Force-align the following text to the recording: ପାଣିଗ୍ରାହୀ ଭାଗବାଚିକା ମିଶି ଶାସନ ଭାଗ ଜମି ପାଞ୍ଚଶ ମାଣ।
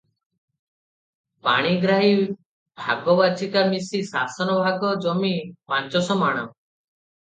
ପାଣିଗ୍ରାହୀ 1.47 2.17
ଭାଗବାଚିକା 2.87 3.65
ମିଶି 3.75 4.05
ଶାସନ 4.11 4.61
ଭାଗ 4.67 4.99
ଜମି 5.09 5.35
ପାଞ୍ଚଶ 5.49 6.23
ମାଣ। 6.27 6.51